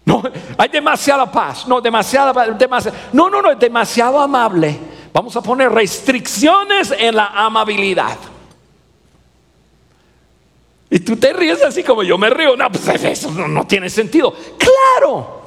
[0.05, 0.23] No,
[0.59, 4.79] hay demasiada paz, no, demasiada, demasiada, no, no, no, es demasiado amable.
[5.12, 8.19] Vamos a poner restricciones en la amabilidad.
[10.91, 12.57] Y tú te ríes así como yo me río.
[12.57, 14.35] No, pues eso no, no tiene sentido.
[14.59, 15.41] Claro.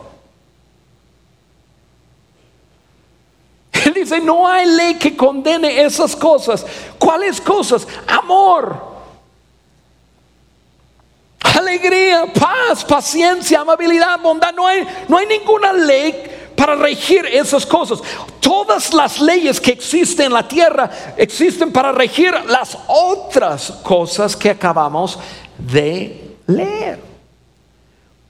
[3.86, 6.66] Él dice, no hay ley que condene esas cosas.
[6.98, 7.88] ¿Cuáles cosas?
[8.08, 8.95] Amor
[11.54, 14.54] alegría, paz, paciencia, amabilidad, bondad.
[14.54, 18.00] No hay, no hay ninguna ley para regir esas cosas.
[18.40, 24.50] Todas las leyes que existen en la tierra existen para regir las otras cosas que
[24.50, 25.20] acabamos
[25.58, 27.00] de leer.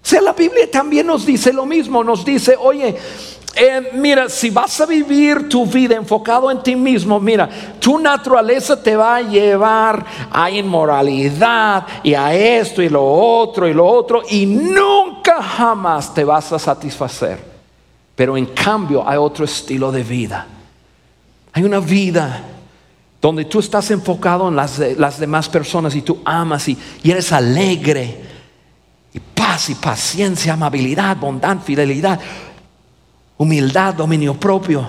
[0.05, 2.95] O sea, la Biblia también nos dice lo mismo, nos dice, oye,
[3.55, 8.81] eh, mira, si vas a vivir tu vida enfocado en ti mismo, mira, tu naturaleza
[8.81, 14.23] te va a llevar a inmoralidad y a esto y lo otro y lo otro
[14.29, 17.39] y nunca jamás te vas a satisfacer.
[18.13, 20.45] Pero en cambio hay otro estilo de vida.
[21.53, 22.43] Hay una vida
[23.21, 27.31] donde tú estás enfocado en las, las demás personas y tú amas y, y eres
[27.31, 28.35] alegre.
[29.13, 32.19] Y paz y paciencia, amabilidad, bondad, fidelidad
[33.37, 34.85] humildad, dominio propio.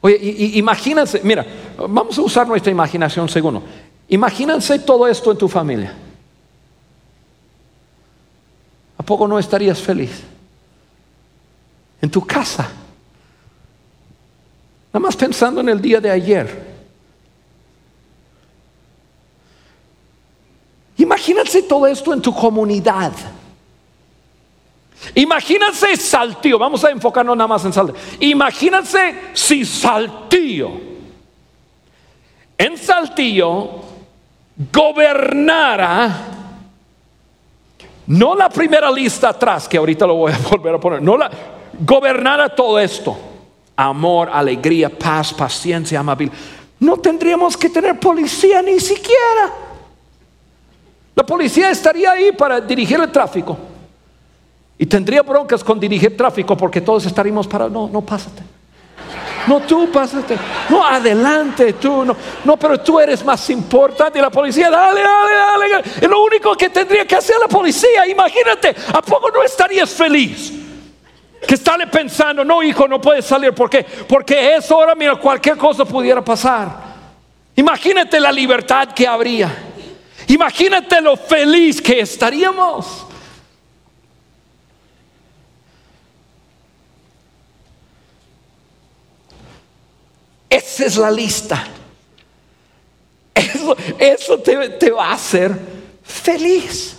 [0.00, 0.16] Oye,
[0.54, 3.62] imagínense, mira, vamos a usar nuestra imaginación segundo.
[4.08, 5.94] Imagínense todo esto en tu familia.
[8.96, 10.22] ¿A poco no estarías feliz?
[12.00, 12.68] En tu casa.
[14.92, 16.70] Nada más pensando en el día de ayer.
[20.96, 23.12] Imagínense todo esto en tu comunidad.
[25.14, 27.98] Imagínense Saltillo, vamos a enfocarnos nada más en Saltillo.
[28.20, 30.70] Imagínense si Saltillo,
[32.56, 33.70] en Saltillo,
[34.72, 36.26] gobernara,
[38.08, 41.30] no la primera lista atrás, que ahorita lo voy a volver a poner, no la,
[41.80, 43.16] gobernara todo esto,
[43.76, 46.36] amor, alegría, paz, paciencia, amabilidad.
[46.78, 49.52] No tendríamos que tener policía ni siquiera.
[51.14, 53.69] La policía estaría ahí para dirigir el tráfico.
[54.80, 58.42] Y tendría broncas con dirigir tráfico porque todos estaríamos para, no, no pásate.
[59.46, 60.38] No, tú pásate.
[60.70, 62.02] No, adelante, tú.
[62.02, 62.16] No,
[62.46, 64.18] no, pero tú eres más importante.
[64.18, 65.84] Y la policía, dale, dale, dale.
[66.00, 68.08] Es lo único que tendría que hacer la policía.
[68.08, 70.50] Imagínate, ¿a poco no estarías feliz?
[71.46, 73.52] Que estarle pensando, no, hijo, no puedes salir.
[73.52, 73.84] ¿Por qué?
[73.84, 76.70] Porque es hora, mira, cualquier cosa pudiera pasar.
[77.54, 79.54] Imagínate la libertad que habría.
[80.28, 83.09] Imagínate lo feliz que estaríamos.
[90.50, 91.64] Esa es la lista.
[93.98, 95.56] Eso, te, va a hacer
[96.02, 96.96] feliz.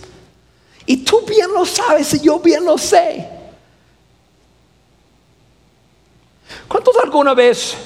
[0.86, 3.28] Y tú bien lo sabes y yo bien lo sé.
[6.66, 7.76] ¿Cuántos alguna vez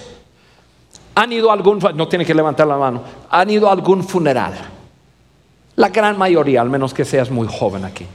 [1.16, 4.54] han ido a algún, no tiene que levantar la mano, han ido a algún funeral?
[5.74, 8.06] La gran mayoría, al menos que seas muy joven aquí.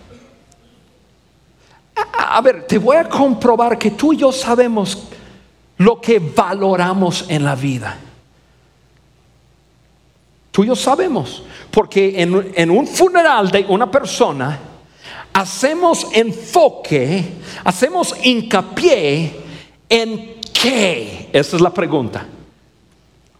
[2.18, 5.10] a ver, te voy a comprobar que tú y yo sabemos
[5.84, 7.98] lo que valoramos en la vida.
[10.52, 14.60] Tú y yo sabemos, porque en, un funeral de una persona
[15.34, 17.24] hacemos enfoque,
[17.64, 19.36] hacemos hincapié
[19.90, 21.30] en qué.
[21.32, 22.26] Esa es la pregunta.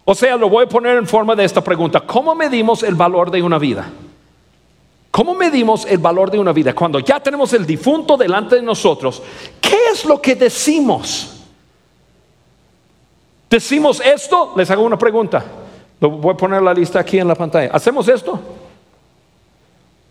[0.06, 2.00] O sea, lo voy a poner en forma de esta pregunta.
[2.00, 3.88] ¿Cómo medimos el valor de una vida?
[5.12, 6.74] ¿Cómo medimos el valor de una vida?
[6.74, 9.22] Cuando ya tenemos el difunto delante de nosotros,
[9.60, 11.41] ¿qué es lo que decimos?
[13.52, 15.44] Decimos esto, les hago una pregunta.
[16.00, 17.70] Voy a poner la lista aquí en la pantalla.
[17.74, 18.40] ¿Hacemos esto?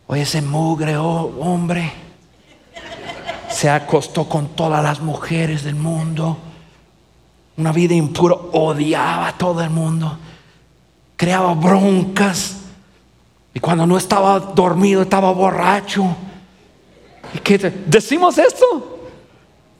[0.07, 1.91] Oye, ese mugre oh, hombre
[3.49, 6.37] se acostó con todas las mujeres del mundo.
[7.57, 10.19] Una vida impura, odiaba a todo el mundo.
[11.17, 12.59] Creaba broncas.
[13.55, 16.15] Y cuando no estaba dormido, estaba borracho.
[17.33, 19.00] ¿Y qué ¿Decimos esto?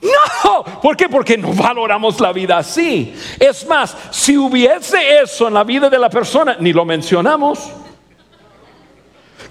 [0.03, 1.09] No, ¿por qué?
[1.09, 3.15] Porque no valoramos la vida así.
[3.39, 7.69] Es más, si hubiese eso en la vida de la persona, ni lo mencionamos.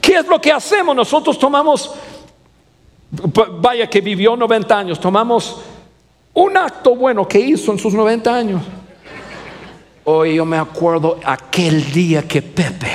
[0.02, 0.96] ¿Qué es lo que hacemos?
[0.96, 1.94] Nosotros tomamos,
[3.62, 5.62] vaya que vivió 90 años, tomamos
[6.34, 8.62] un acto bueno que hizo en sus 90 años.
[10.06, 12.92] Hoy yo me acuerdo aquel día que Pepe,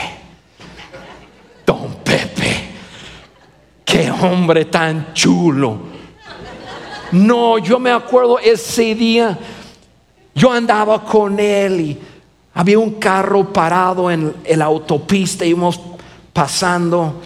[1.65, 2.69] don Pepe,
[3.85, 5.94] qué hombre tan chulo
[7.15, 9.39] no, yo me acuerdo ese día,
[10.35, 11.99] yo andaba con él y
[12.55, 15.81] había un carro parado en la autopista, íbamos
[16.33, 17.23] pasando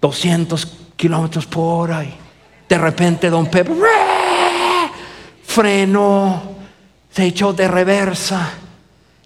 [0.00, 0.66] 200
[0.96, 2.04] kilómetros por hora.
[2.04, 2.14] Y
[2.68, 3.74] de repente don Pepe
[5.44, 6.40] frenó,
[7.10, 8.52] se echó de reversa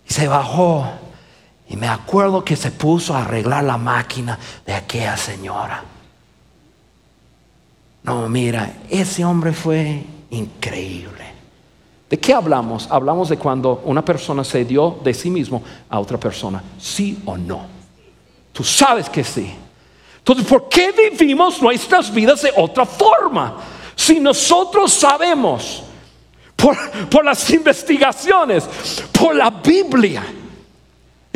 [0.08, 0.88] y se bajó.
[1.68, 5.93] Y me acuerdo que se puso a arreglar la máquina de aquella señora.
[8.04, 11.24] No, mira, ese hombre fue increíble.
[12.08, 12.86] ¿De qué hablamos?
[12.90, 17.36] Hablamos de cuando una persona se dio de sí mismo a otra persona, sí o
[17.36, 17.66] no.
[18.52, 19.52] Tú sabes que sí.
[20.18, 23.56] Entonces, ¿por qué vivimos nuestras vidas de otra forma?
[23.96, 25.82] Si nosotros sabemos
[26.54, 26.76] por,
[27.08, 28.64] por las investigaciones,
[29.18, 30.24] por la Biblia,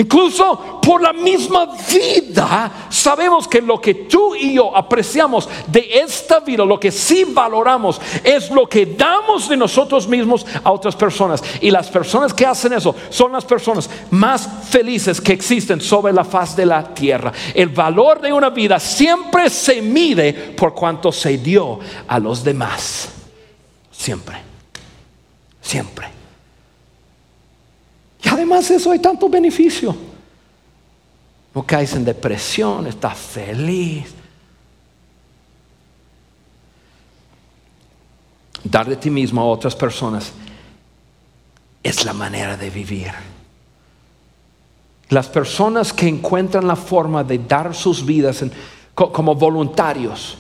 [0.01, 6.39] Incluso por la misma vida sabemos que lo que tú y yo apreciamos de esta
[6.39, 11.43] vida, lo que sí valoramos, es lo que damos de nosotros mismos a otras personas.
[11.61, 16.23] Y las personas que hacen eso son las personas más felices que existen sobre la
[16.23, 17.33] faz de la tierra.
[17.53, 23.09] El valor de una vida siempre se mide por cuanto se dio a los demás.
[23.91, 24.37] Siempre.
[25.61, 26.18] Siempre.
[28.39, 29.97] Además de eso hay tanto beneficio.
[31.53, 34.15] No caes en depresión, estás feliz.
[38.63, 40.31] Dar de ti mismo a otras personas
[41.83, 43.11] es la manera de vivir.
[45.09, 48.45] Las personas que encuentran la forma de dar sus vidas
[48.95, 50.39] como voluntarios,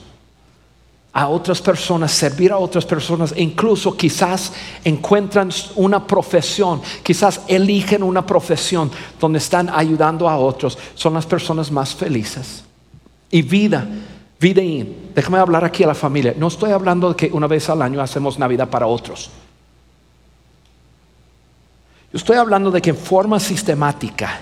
[1.12, 4.52] a otras personas, servir a otras personas, incluso quizás
[4.84, 11.70] encuentran una profesión, quizás eligen una profesión donde están ayudando a otros, son las personas
[11.70, 12.64] más felices.
[13.30, 13.88] Y vida,
[14.38, 17.68] vida y déjame hablar aquí a la familia, no estoy hablando de que una vez
[17.68, 19.30] al año hacemos Navidad para otros.
[22.12, 24.40] Yo estoy hablando de que en forma sistemática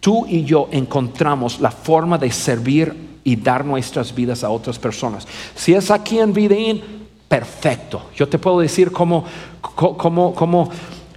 [0.00, 5.24] tú y yo encontramos la forma de servir y dar nuestras vidas a otras personas.
[5.54, 6.82] Si es aquí en Vidin,
[7.28, 8.06] perfecto.
[8.16, 9.24] Yo te puedo decir cómo,
[9.60, 10.68] cómo,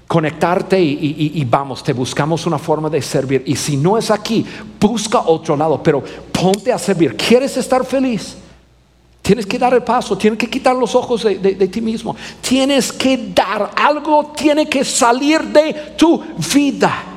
[0.08, 3.42] conectarte y, y, vamos, te buscamos una forma de servir.
[3.48, 4.46] Y si no es aquí,
[4.80, 7.18] busca otro lado, pero ponte a servir.
[7.18, 8.38] ¿Quieres estar feliz?
[9.24, 12.16] Tienes que dar el paso, tienes que quitar los ojos de, de, ti mismo.
[12.42, 16.22] Tienes que dar, algo tiene que salir de tu
[16.54, 17.13] vida.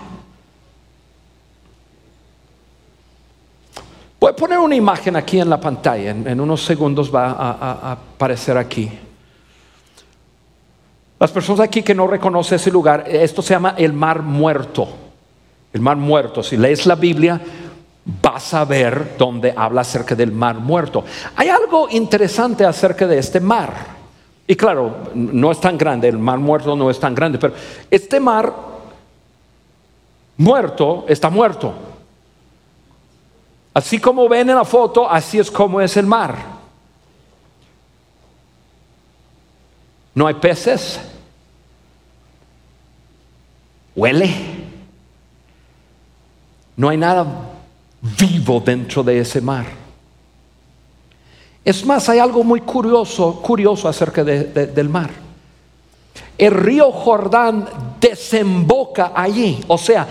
[4.27, 8.59] Voy a poner una imagen aquí en la pantalla, en, unos segundos va a, aparecer
[8.59, 8.91] aquí.
[11.21, 14.89] Las personas aquí que no reconocen ese lugar, esto se llama el mar muerto.
[15.73, 17.41] El mar muerto, si lees la Biblia,
[18.21, 21.05] vas a ver donde habla acerca del mar muerto.
[21.37, 23.75] Hay algo interesante acerca de este mar.
[24.45, 27.55] Y claro, no es tan grande, el mar muerto no es tan grande, pero
[27.89, 28.53] este mar
[30.37, 31.86] muerto está muerto.
[33.77, 36.35] Así como ven en la foto, así es como es el mar.
[40.15, 40.99] No hay peces.
[43.95, 44.35] Huele.
[46.75, 47.27] No hay nada
[48.01, 49.67] vivo dentro de ese mar.
[51.63, 55.11] Es más, hay algo muy curioso, curioso acerca del mar.
[56.39, 57.69] El río Jordán
[58.01, 59.63] desemboca allí.
[59.69, 60.09] O sea,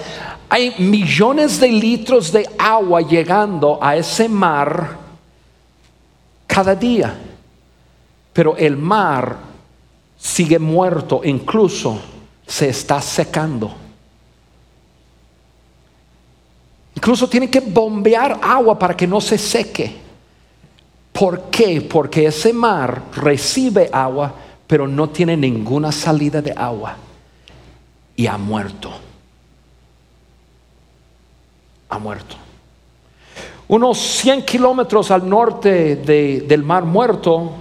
[0.49, 4.97] hay millones de litros de agua llegando a ese mar
[6.47, 7.17] cada día.
[8.31, 9.37] Pero el mar
[10.17, 11.99] sigue muerto, incluso
[12.45, 13.73] se está secando.
[16.95, 19.95] Incluso tiene que bombear agua para que no se seque.
[21.11, 21.81] ¿Por qué?
[21.81, 24.33] Porque ese mar recibe agua,
[24.67, 26.97] pero no tiene ninguna salida de agua
[28.15, 29.04] y ha muerto
[31.89, 32.35] ha muerto.
[33.67, 37.51] Unos 100 kilómetros al norte del mar muerto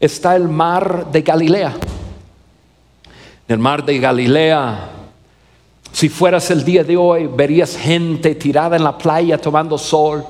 [0.00, 1.74] está el mar de Galilea.
[3.46, 4.88] El mar de Galilea,
[5.92, 10.24] si fueras el día de hoy, verías gente tirada en la playa tomando sol.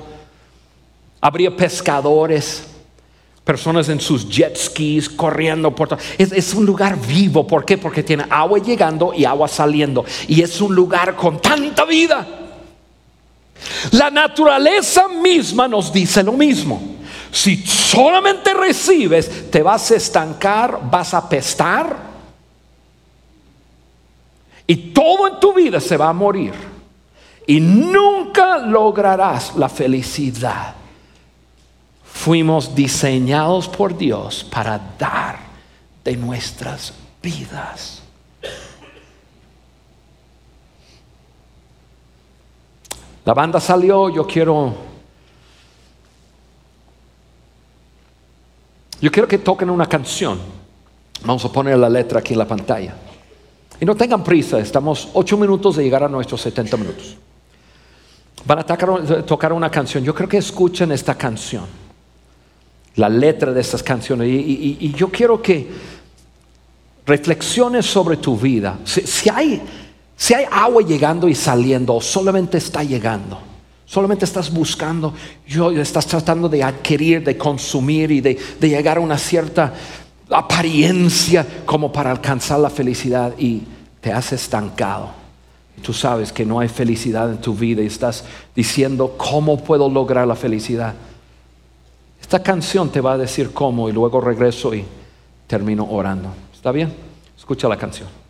[1.21, 2.67] Habría pescadores,
[3.45, 5.99] personas en sus jet skis corriendo por todo.
[6.17, 7.47] Es, es, un lugar vivo.
[7.47, 7.77] ¿Por qué?
[7.77, 10.03] Porque tiene agua llegando y agua saliendo.
[10.27, 12.44] Y es un lugar con tanta vida.
[13.91, 16.95] La naturaleza misma nos dice lo mismo.
[17.31, 22.15] Si solamente recibes, te vas a estancar, vas a pestar
[24.67, 26.53] y todo en tu vida se va a morir.
[27.47, 30.73] Y nunca lograrás la felicidad.
[32.03, 35.37] Fuimos diseñados por Dios para dar
[36.03, 38.01] de nuestras vidas.
[43.25, 44.73] La banda salió, yo quiero
[49.01, 50.39] Yo quiero que toquen una canción.
[51.23, 52.95] Vamos a poner la letra aquí en la pantalla.
[53.79, 57.17] Y no tengan prisa, estamos ocho minutos de llegar a nuestros 70 minutos.
[58.45, 60.03] Van a tocar, una canción.
[60.03, 61.65] Yo creo que escuchen esta canción,
[62.95, 64.27] la letra de estas canciones.
[64.27, 65.67] Y, yo quiero que
[67.05, 68.79] reflexiones sobre tu vida.
[68.85, 69.61] Si, hay,
[70.17, 73.39] si hay agua llegando y saliendo, solamente está llegando.
[73.85, 75.13] Solamente estás buscando,
[75.47, 79.73] yo, estás tratando de adquirir, de consumir y de, de llegar a una cierta
[80.29, 83.61] apariencia como para alcanzar la felicidad y
[84.01, 85.11] te has estancado.
[85.83, 88.23] Tú sabes que no hay felicidad en tu vida y estás
[88.55, 90.95] diciendo, ¿cómo puedo lograr la felicidad?
[92.19, 94.83] Esta canción te va a decir cómo y luego regreso y
[95.45, 96.29] termino orando.
[96.55, 96.91] ¿Está bien?
[97.37, 98.24] Escucha la canción.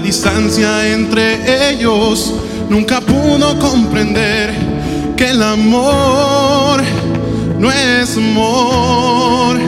[0.00, 2.34] Distancia entre ellos,
[2.68, 4.54] nunca pudo comprender
[5.16, 6.82] que el amor
[7.58, 9.58] no es amor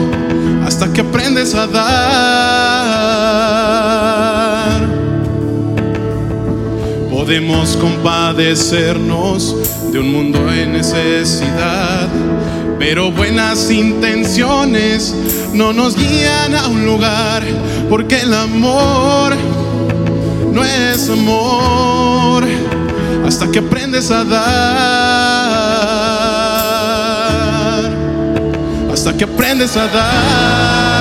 [0.65, 1.91] hasta que aprendes a dar.
[7.09, 9.55] Podemos compadecernos
[9.91, 12.07] de un mundo en necesidad
[12.81, 15.13] pero buenas intenciones
[15.53, 17.43] no nos guían a un lugar,
[17.87, 19.35] porque el amor
[20.51, 22.45] no es amor
[23.25, 24.41] hasta que aprendes a dar,
[28.91, 31.00] hasta que aprendes a dar.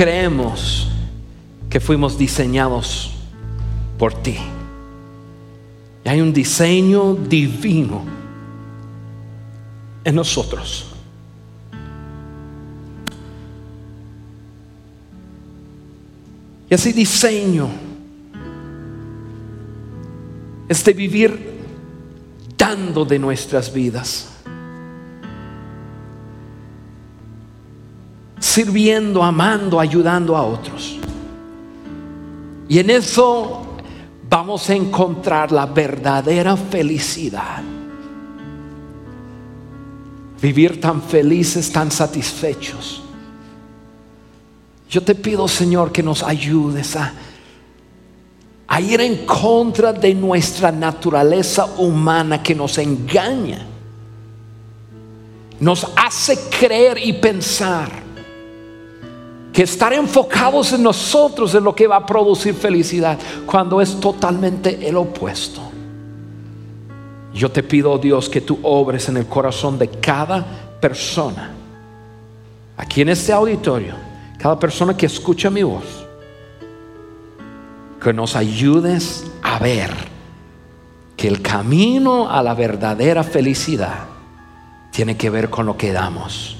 [0.00, 0.88] Creemos
[1.68, 3.10] que fuimos diseñados
[3.98, 4.38] por ti.
[6.02, 8.00] Y hay un diseño divino
[10.02, 10.86] en nosotros.
[16.70, 17.68] Y ese diseño
[20.66, 21.60] es de vivir
[22.56, 24.29] dando de nuestras vidas.
[28.50, 30.98] Sirviendo, amando, ayudando a otros.
[32.68, 33.62] Y en eso
[34.28, 37.62] vamos a encontrar la verdadera felicidad.
[40.42, 43.04] Vivir tan felices, tan satisfechos.
[44.90, 47.12] Yo te pido, Señor, que nos ayudes a,
[48.80, 53.64] ir en contra de nuestra naturaleza humana que nos engaña.
[55.60, 58.09] Nos hace creer y pensar
[59.52, 64.86] que estar enfocados en nosotros es lo que va a producir felicidad, cuando es totalmente
[64.86, 65.60] el opuesto.
[67.34, 70.44] Yo te pido, Dios, que tú obres en el corazón de cada
[70.80, 71.52] persona,
[72.76, 76.06] aquí en este auditorio cada persona que escucha mi voz,
[78.02, 79.90] que nos ayudes a ver
[81.14, 84.06] que el camino a la verdadera felicidad
[84.90, 86.56] tiene que ver con lo que damos.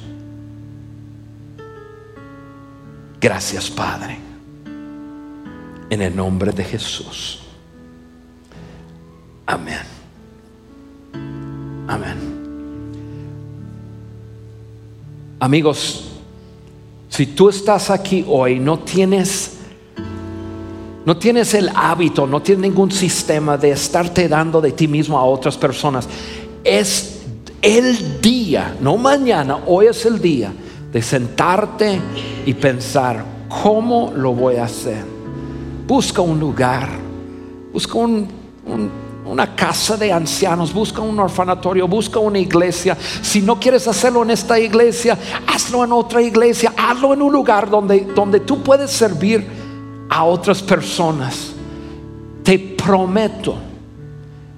[3.21, 4.17] Gracias Padre,
[5.91, 7.41] en el nombre de Jesús.
[9.45, 9.83] Amén.
[11.87, 12.17] Amén.
[15.39, 16.13] Amigos,
[17.11, 19.59] si tú estás aquí hoy, no tienes
[21.05, 25.25] no tienes el hábito, no tienes ningún sistema de estarte dando de ti mismo a
[25.25, 26.09] otras personas.
[26.63, 27.23] Es
[27.61, 30.53] el día, no mañana, hoy es el día
[30.93, 32.01] de sentarte
[32.47, 33.25] y pensar,
[33.63, 35.05] ¿cómo lo voy a hacer?
[35.87, 36.89] Busca un lugar,
[37.73, 38.29] busca un,
[38.67, 42.97] un una casa de ancianos, busca un orfanatorio, busca una iglesia.
[43.23, 45.17] Si no quieres hacerlo en esta iglesia,
[45.47, 49.47] hazlo en otra iglesia, hazlo en un lugar donde, donde tú puedes servir
[50.09, 51.53] a otras personas.
[52.43, 53.55] Te prometo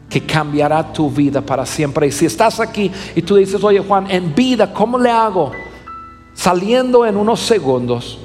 [0.08, 2.06] que cambiará tu vida para siempre.
[2.06, 5.52] Y si estás aquí y tú dices, oye Juan, en vida, ¿cómo le hago?
[6.34, 8.18] Saliendo en unos segundos,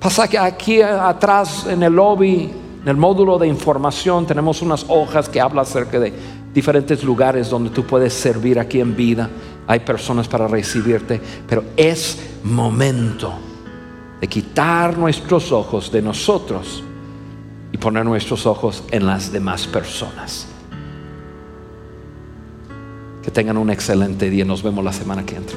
[0.00, 2.50] pasa que aquí atrás en el lobby
[2.82, 6.12] en el módulo de información tenemos unas hojas que hablan acerca de
[6.52, 9.30] diferentes lugares donde tú puedes servir aquí en vida.
[9.68, 13.32] Hay personas para recibirte, pero es momento
[14.20, 16.82] de quitar nuestros ojos de nosotros
[17.70, 20.48] y poner nuestros ojos en las demás personas.
[23.22, 24.44] Que tengan un excelente día.
[24.44, 25.56] Nos vemos la semana que entra.